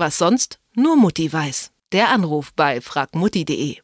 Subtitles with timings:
[0.00, 1.72] Was sonst nur Mutti weiß.
[1.92, 3.76] Der Anruf bei fragmutti.de.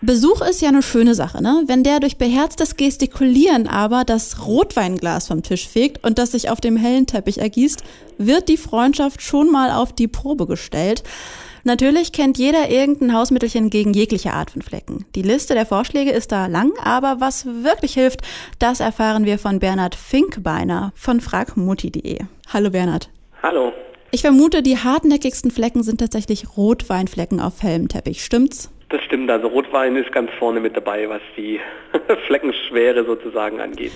[0.00, 1.62] Besuch ist ja eine schöne Sache, ne?
[1.68, 6.60] Wenn der durch beherztes Gestikulieren aber das Rotweinglas vom Tisch fegt und das sich auf
[6.60, 7.84] dem hellen Teppich ergießt,
[8.18, 11.04] wird die Freundschaft schon mal auf die Probe gestellt.
[11.62, 15.06] Natürlich kennt jeder irgendein Hausmittelchen gegen jegliche Art von Flecken.
[15.14, 18.22] Die Liste der Vorschläge ist da lang, aber was wirklich hilft,
[18.58, 22.18] das erfahren wir von Bernhard Finkbeiner von fragmutti.de.
[22.52, 23.08] Hallo Bernhard.
[23.40, 23.72] Hallo.
[24.14, 28.22] Ich vermute, die hartnäckigsten Flecken sind tatsächlich Rotweinflecken auf hellem Teppich.
[28.22, 28.70] Stimmt's?
[28.90, 31.58] Das stimmt, also Rotwein ist ganz vorne mit dabei, was die
[32.26, 33.92] Fleckenschwere sozusagen angeht.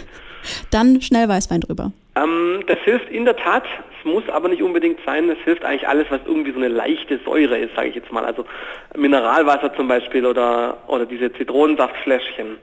[0.70, 1.92] Dann schnell Weißwein drüber.
[2.14, 3.64] Ähm, das hilft in der Tat,
[3.98, 7.20] es muss aber nicht unbedingt sein, es hilft eigentlich alles, was irgendwie so eine leichte
[7.22, 8.24] Säure ist, sage ich jetzt mal.
[8.24, 8.46] Also
[8.96, 12.56] Mineralwasser zum Beispiel oder, oder diese Zitronensaftfläschchen.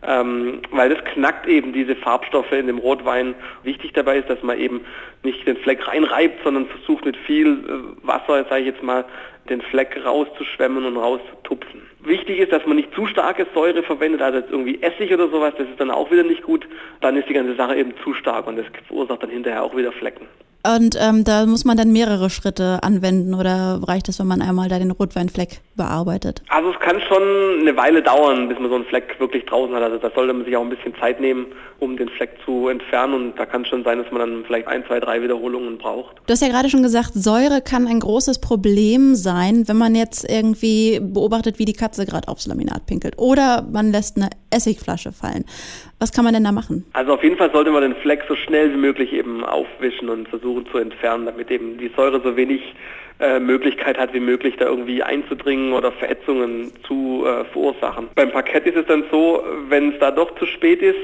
[0.00, 3.34] Ähm, weil das knackt eben diese Farbstoffe in dem Rotwein.
[3.64, 4.84] Wichtig dabei ist, dass man eben
[5.24, 9.04] nicht den Fleck reinreibt, sondern versucht mit viel äh, Wasser, sage ich jetzt mal,
[9.48, 11.82] den Fleck rauszuschwemmen und rauszutupfen.
[12.00, 15.54] Wichtig ist, dass man nicht zu starke Säure verwendet, also jetzt irgendwie Essig oder sowas,
[15.58, 16.66] das ist dann auch wieder nicht gut.
[17.00, 19.90] Dann ist die ganze Sache eben zu stark und das verursacht dann hinterher auch wieder
[19.90, 20.28] Flecken.
[20.76, 24.68] Und ähm, da muss man dann mehrere Schritte anwenden oder reicht es, wenn man einmal
[24.68, 26.42] da den Rotweinfleck bearbeitet?
[26.48, 27.22] Also es kann schon
[27.60, 29.82] eine Weile dauern, bis man so einen Fleck wirklich draußen hat.
[29.82, 31.46] Also da sollte man sich auch ein bisschen Zeit nehmen,
[31.78, 33.14] um den Fleck zu entfernen.
[33.14, 36.16] Und da kann es schon sein, dass man dann vielleicht ein, zwei, drei Wiederholungen braucht.
[36.26, 40.28] Du hast ja gerade schon gesagt, Säure kann ein großes Problem sein, wenn man jetzt
[40.28, 43.14] irgendwie beobachtet, wie die Katze gerade aufs Laminat pinkelt.
[43.16, 45.44] Oder man lässt eine Essigflasche fallen.
[45.98, 46.84] Was kann man denn da machen?
[46.92, 50.28] Also auf jeden Fall sollte man den Fleck so schnell wie möglich eben aufwischen und
[50.28, 52.74] versuchen zu entfernen, damit eben die Säure so wenig
[53.20, 58.08] äh, Möglichkeit hat wie möglich, da irgendwie einzudringen oder Verätzungen zu äh, verursachen.
[58.14, 60.98] Beim Parkett ist es dann so, wenn es da doch zu spät ist,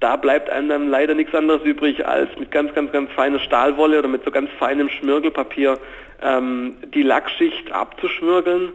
[0.00, 3.98] da bleibt einem dann leider nichts anderes übrig, als mit ganz, ganz, ganz feiner Stahlwolle
[3.98, 5.78] oder mit so ganz feinem Schmirgelpapier
[6.22, 8.74] ähm, die Lackschicht abzuschmirgeln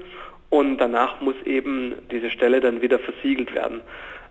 [0.50, 3.82] und danach muss eben diese Stelle dann wieder versiegelt werden.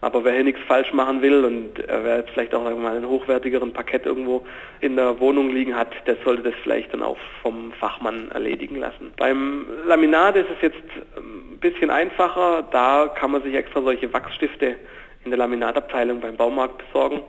[0.00, 3.72] Aber wer hier nichts falsch machen will und wer jetzt vielleicht auch mal einen hochwertigeren
[3.72, 4.47] Parkett irgendwo
[4.81, 9.12] in der Wohnung liegen hat, der sollte das vielleicht dann auch vom Fachmann erledigen lassen.
[9.16, 10.82] Beim Laminat ist es jetzt
[11.16, 12.62] ein bisschen einfacher.
[12.71, 14.76] Da kann man sich extra solche Wachsstifte
[15.25, 17.21] in der Laminatabteilung beim Baumarkt besorgen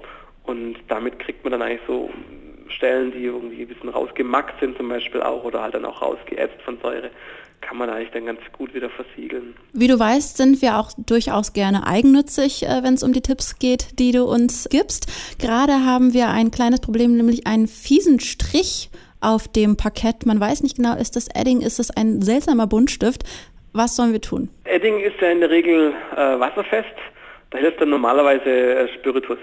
[0.43, 2.11] und damit kriegt man dann eigentlich so
[2.69, 6.61] Stellen, die irgendwie ein bisschen rausgemackt sind zum Beispiel auch oder halt dann auch rausgeätzt
[6.61, 7.09] von Säure,
[7.69, 9.53] kann man eigentlich dann ganz gut wieder versiegeln.
[9.73, 13.59] Wie du weißt, sind wir auch durchaus gerne eigennützig, äh, wenn es um die Tipps
[13.59, 15.05] geht, die du uns gibst.
[15.39, 18.89] Gerade haben wir ein kleines Problem, nämlich einen fiesen Strich
[19.21, 20.25] auf dem Parkett.
[20.25, 23.23] Man weiß nicht genau, ist das Edding, ist es ein seltsamer Buntstift?
[23.71, 24.49] Was sollen wir tun?
[24.63, 26.95] Edding ist ja in der Regel äh, wasserfest.
[27.51, 29.37] Da hilft dann normalerweise äh, Spiritus.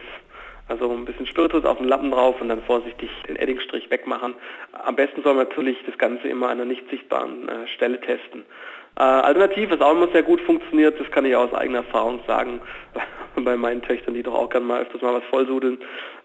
[0.68, 4.34] Also ein bisschen Spiritus auf den Lappen drauf und dann vorsichtig den Eddingstrich wegmachen.
[4.72, 8.44] Am besten soll man natürlich das Ganze immer an einer nicht sichtbaren äh, Stelle testen.
[8.98, 12.60] Äh, alternativ, was auch immer sehr gut funktioniert, das kann ich aus eigener Erfahrung sagen,
[13.44, 15.78] bei meinen Töchtern, die doch auch gerne mal öfters mal was vollsudeln,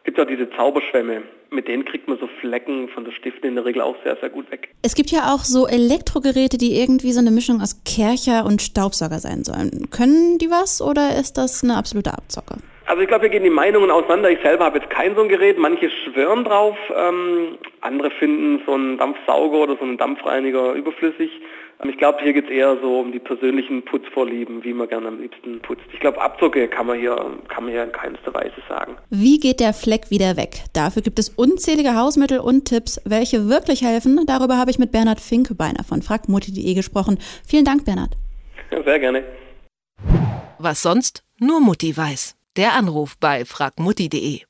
[0.03, 1.23] gibt auch diese Zauberschwämme.
[1.51, 4.29] Mit denen kriegt man so Flecken von der Stifte in der Regel auch sehr, sehr
[4.29, 4.69] gut weg.
[4.81, 9.19] Es gibt ja auch so Elektrogeräte, die irgendwie so eine Mischung aus Kercher und Staubsauger
[9.19, 9.89] sein sollen.
[9.91, 12.55] Können die was oder ist das eine absolute Abzocke?
[12.91, 14.29] Also ich glaube, hier gehen die Meinungen auseinander.
[14.29, 15.57] Ich selber habe jetzt kein so ein Gerät.
[15.57, 21.31] Manche schwören drauf, ähm, andere finden so einen Dampfsauger oder so einen Dampfreiniger überflüssig.
[21.81, 25.07] Ähm, ich glaube, hier geht es eher so um die persönlichen Putzvorlieben, wie man gerne
[25.07, 25.85] am liebsten putzt.
[25.93, 27.15] Ich glaube, Abzocke kann man hier
[27.47, 28.97] kann man hier in keinster Weise sagen.
[29.09, 30.65] Wie geht der Fleck wieder weg?
[30.73, 34.19] Dafür gibt es unzählige Hausmittel und Tipps, welche wirklich helfen.
[34.27, 37.19] Darüber habe ich mit Bernhard Finkebeiner von fragmutti.de gesprochen.
[37.47, 38.17] Vielen Dank, Bernhard.
[38.69, 39.23] Sehr gerne.
[40.59, 42.40] Was sonst nur Mutti weiß.
[42.57, 44.41] Der Anruf bei fragmutti.de